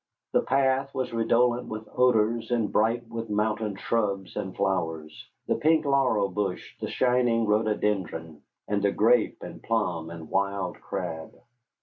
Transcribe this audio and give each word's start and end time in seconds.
The 0.31 0.41
path 0.41 0.95
was 0.95 1.13
redolent 1.13 1.67
with 1.67 1.87
odors, 1.95 2.49
and 2.49 2.71
bright 2.71 3.07
with 3.07 3.29
mountain 3.29 3.75
shrubs 3.75 4.35
and 4.35 4.55
flowers, 4.55 5.29
the 5.45 5.53
pink 5.53 5.85
laurel 5.85 6.27
bush, 6.29 6.75
the 6.79 6.89
shining 6.89 7.45
rhododendron, 7.45 8.41
and 8.67 8.81
the 8.81 8.91
grape 8.91 9.43
and 9.43 9.61
plum 9.61 10.09
and 10.09 10.27
wild 10.31 10.81
crab. 10.81 11.35